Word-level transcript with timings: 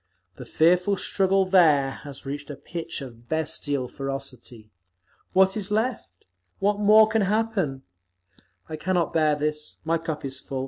The 0.37 0.47
fearful 0.47 0.97
struggle 0.97 1.45
there 1.45 1.91
has 2.01 2.25
reached 2.25 2.49
a 2.49 2.55
pitch 2.55 3.01
of 3.01 3.29
bestial 3.29 3.87
ferocity. 3.87 4.71
What 5.33 5.55
is 5.55 5.69
left? 5.69 6.25
What 6.57 6.79
more 6.79 7.07
can 7.07 7.21
happen? 7.21 7.83
I 8.67 8.77
cannot 8.77 9.13
bear 9.13 9.35
this. 9.35 9.75
My 9.85 9.99
cup 9.99 10.25
is 10.25 10.39
full. 10.39 10.59